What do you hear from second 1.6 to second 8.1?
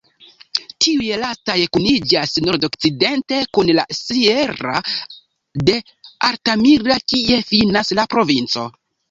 kuniĝas nordokcidente kun la "sierra" de Altamira, kie finas la